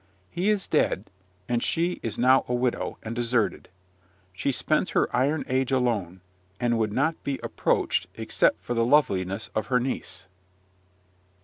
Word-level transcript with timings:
He 0.31 0.49
is 0.49 0.65
dead; 0.65 1.11
and 1.47 1.61
she 1.61 1.99
is 2.01 2.17
now 2.17 2.43
a 2.47 2.55
widow, 2.55 2.97
and 3.03 3.15
deserted. 3.15 3.69
She 4.33 4.51
spends 4.51 4.89
her 4.89 5.15
iron 5.15 5.45
age 5.47 5.71
alone, 5.71 6.21
and 6.59 6.79
would 6.79 6.91
not 6.91 7.23
be 7.23 7.39
approached, 7.43 8.07
except 8.15 8.61
for 8.63 8.73
the 8.73 8.83
loveliness 8.83 9.51
of 9.53 9.67
her 9.67 9.79
niece. 9.79 10.23